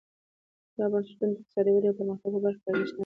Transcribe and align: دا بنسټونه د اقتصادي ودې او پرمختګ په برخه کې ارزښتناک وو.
دا 0.77 0.85
بنسټونه 0.91 1.31
د 1.35 1.35
اقتصادي 1.37 1.71
ودې 1.73 1.87
او 1.89 1.97
پرمختګ 1.99 2.29
په 2.33 2.39
برخه 2.45 2.59
کې 2.63 2.69
ارزښتناک 2.71 2.91
وو. 2.97 2.99